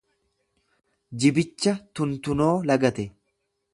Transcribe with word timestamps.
Jibicha 1.23 1.73
tuntunoo 1.99 2.51
galate. 2.73 3.07